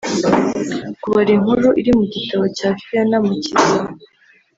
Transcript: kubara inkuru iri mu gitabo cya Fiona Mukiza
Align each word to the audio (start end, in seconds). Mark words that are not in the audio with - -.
kubara 1.01 1.31
inkuru 1.37 1.67
iri 1.79 1.91
mu 1.97 2.05
gitabo 2.13 2.45
cya 2.57 2.69
Fiona 2.83 3.17
Mukiza 3.25 3.81